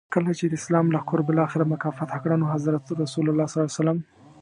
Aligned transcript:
کله 0.13 0.31
چي 0.39 0.45
د 0.47 0.53
اسلام 0.61 0.85
لښکرو 0.95 1.27
بالاخره 1.29 1.63
مکه 1.71 1.89
فتح 1.99 2.17
کړه 2.23 2.35
نو 2.41 2.45
حضرت 2.55 2.83
رسول 3.01 3.27
ص. 3.75 3.77